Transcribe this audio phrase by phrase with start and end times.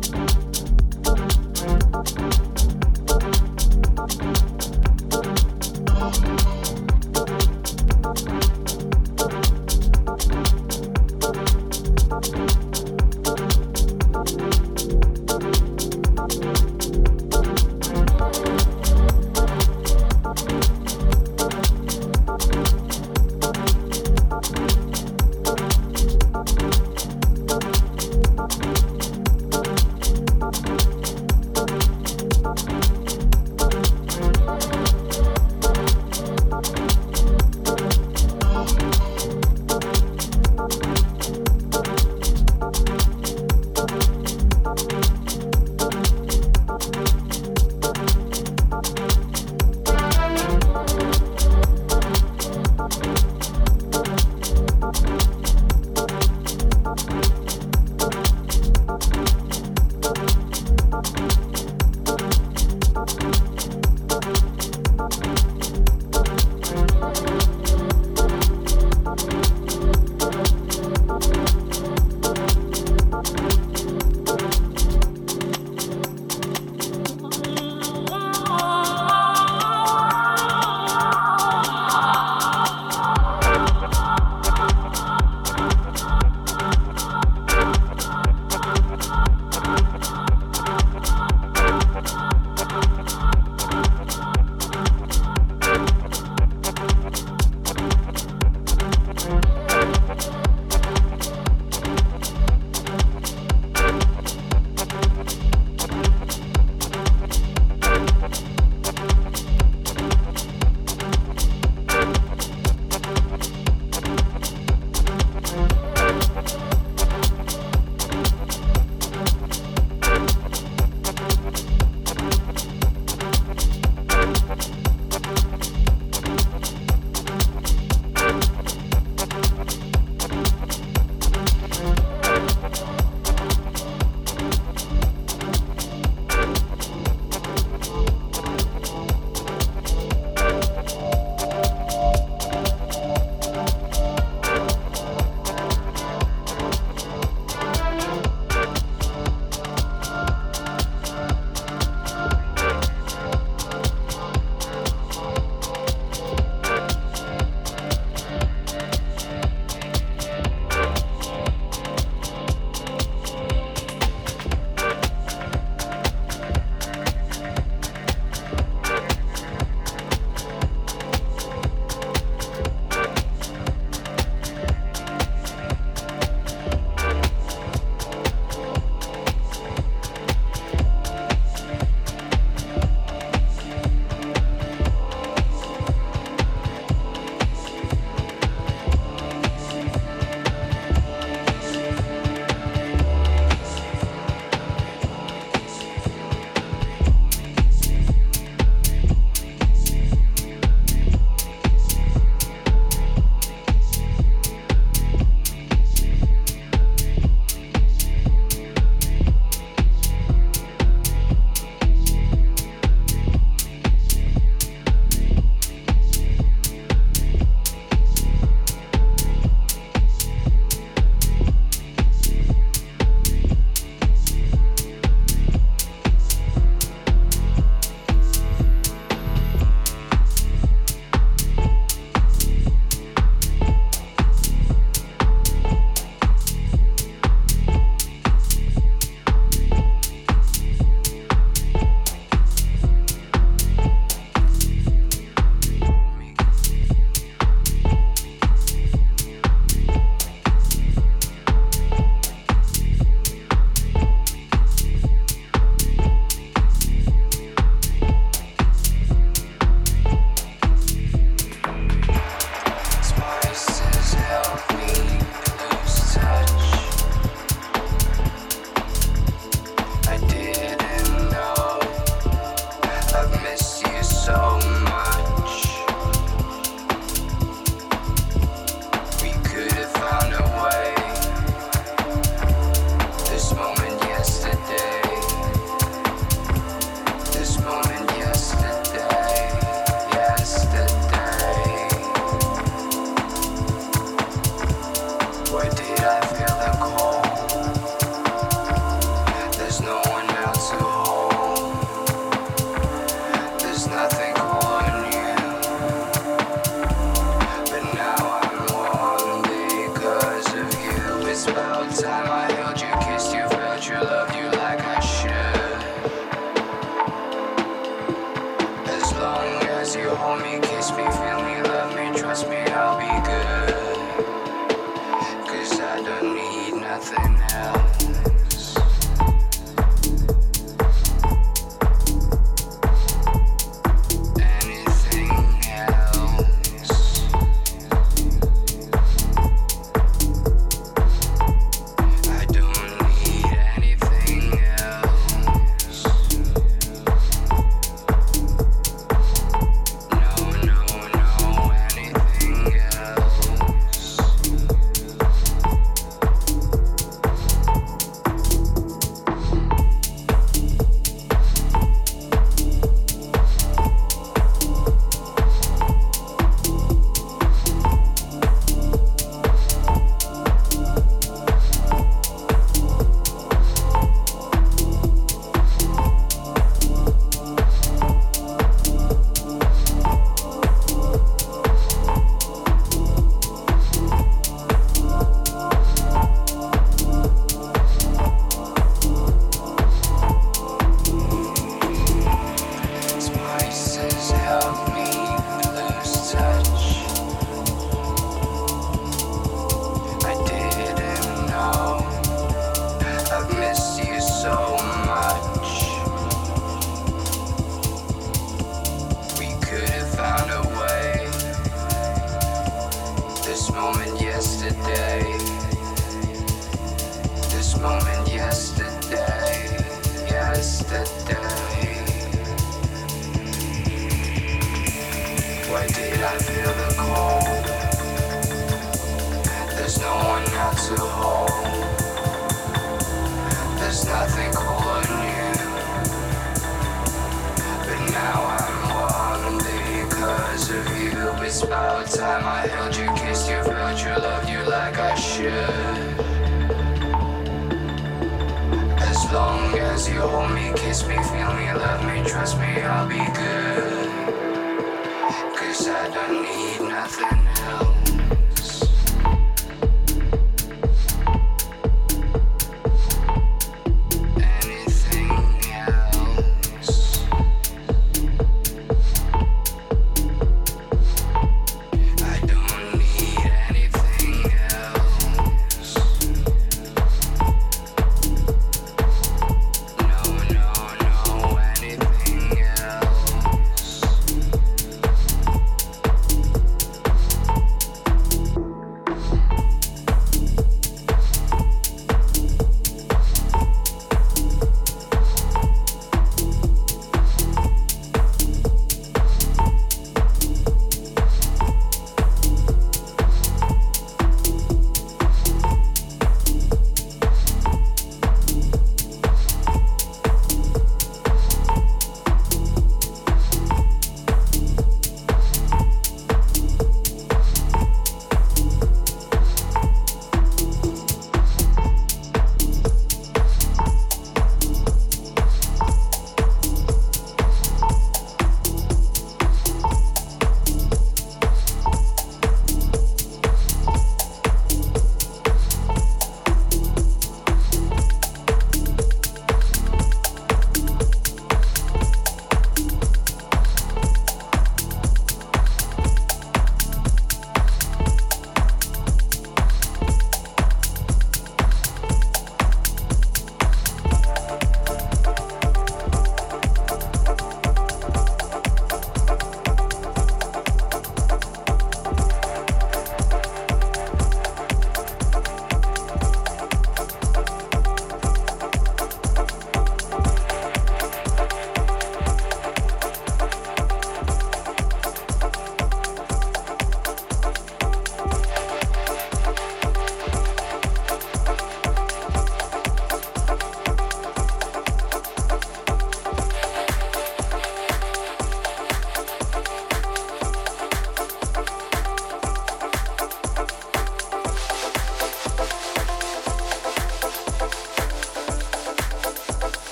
[0.00, 0.37] Bye.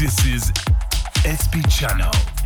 [0.00, 0.52] This is
[1.28, 2.39] SP Channel.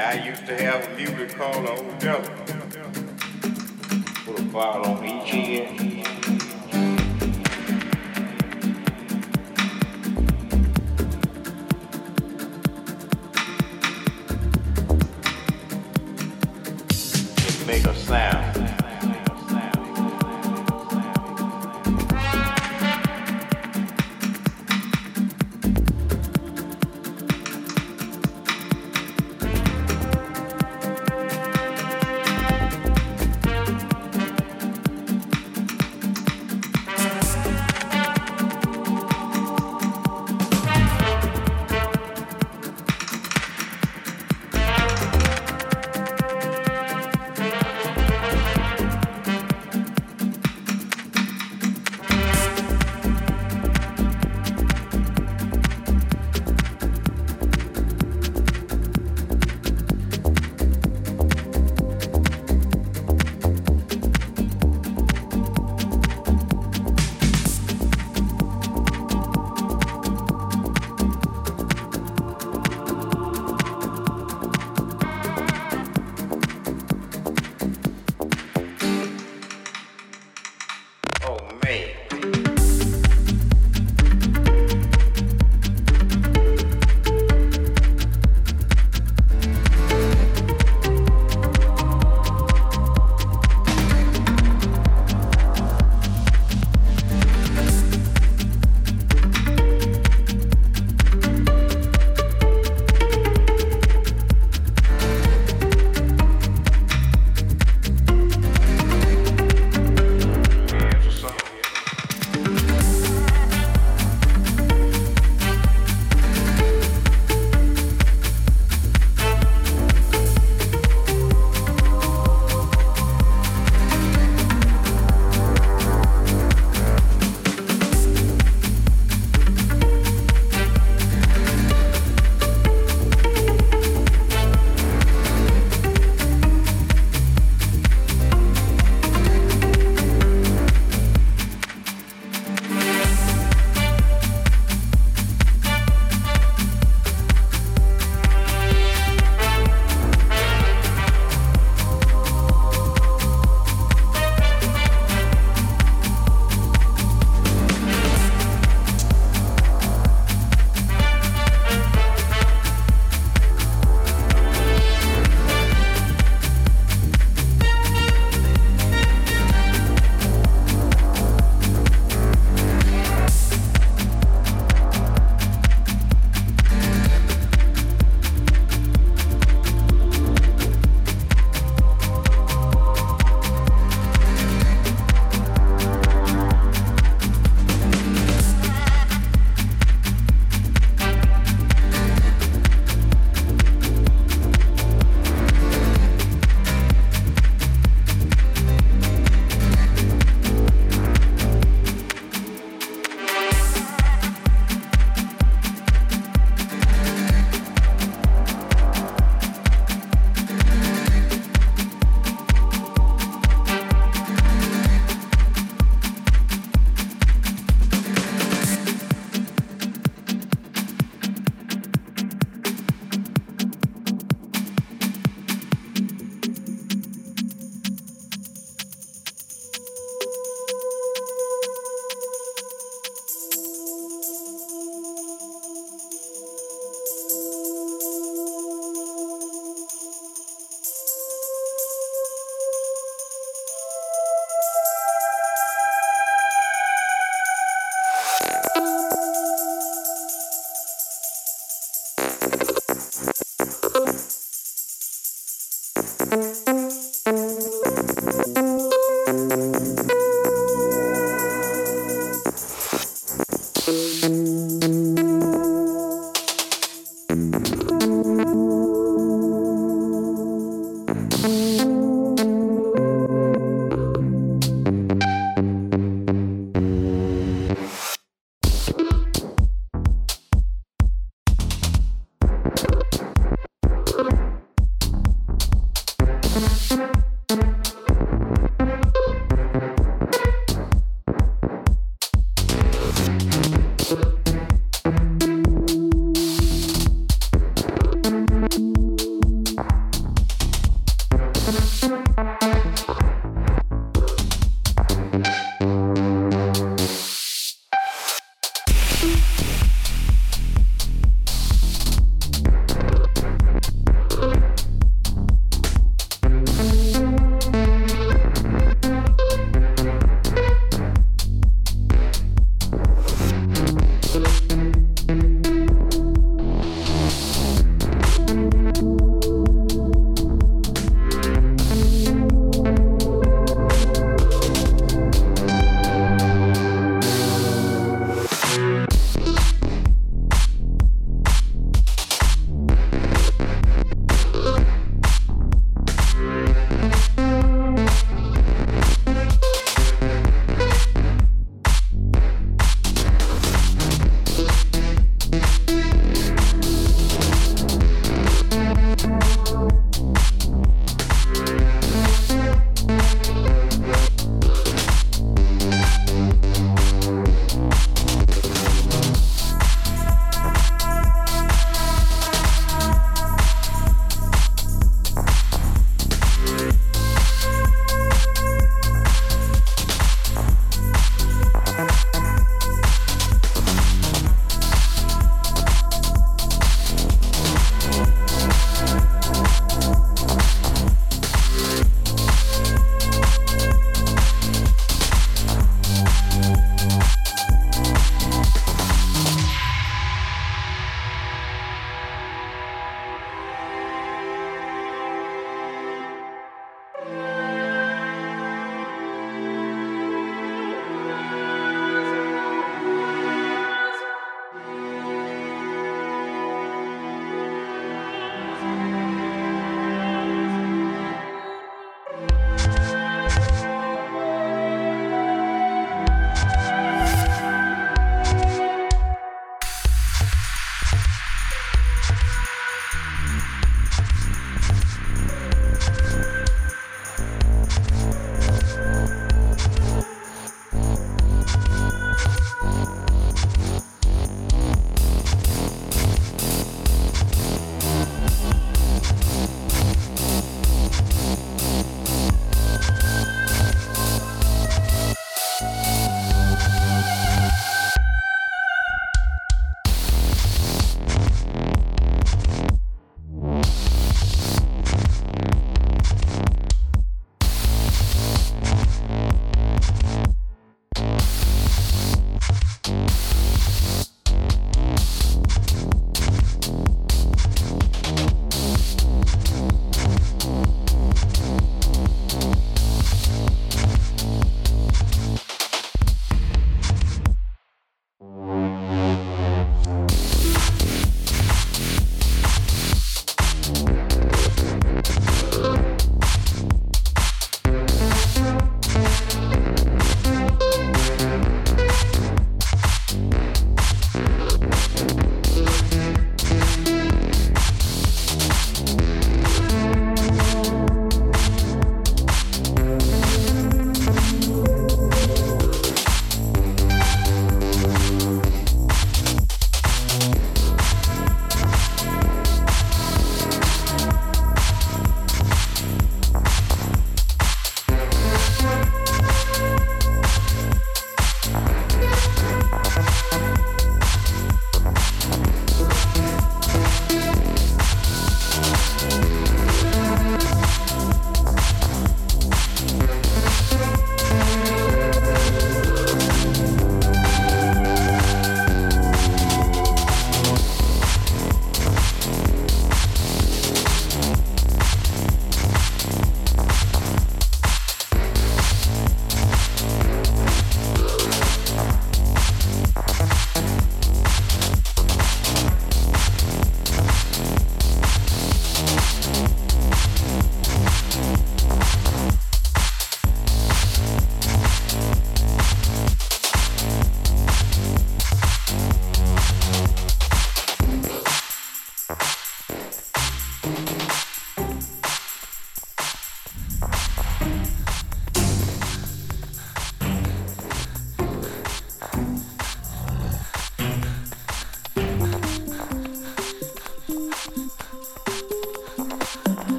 [0.00, 2.34] I used to have a music called Old Devil.
[4.24, 5.89] Put a bottle on each end.